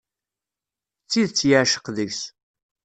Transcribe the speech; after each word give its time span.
D 1.03 1.07
tidet 1.09 1.47
yeɛceq 1.49 1.85
deg-s. 1.95 2.21